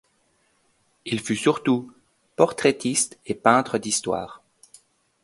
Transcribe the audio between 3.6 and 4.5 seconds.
d'histoire.